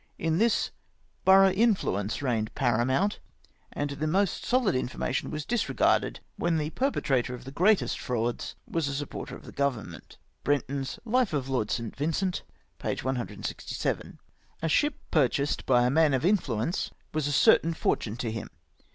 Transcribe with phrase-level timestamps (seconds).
[0.17, 0.71] In this—
[1.25, 3.19] borough influence reigned paramount,
[3.71, 8.55] and the most solid information was disregarded when the perpe trator of the greatest frauds
[8.67, 11.95] was a supporter of Grovernment."— (Brenton's i^/e 0/ Lord St.
[11.95, 12.41] Viiicenf,
[12.79, 12.95] p.
[12.99, 14.17] 167.)"
[14.63, 18.49] A ship purchased by a man of influence was a certain fortune to him.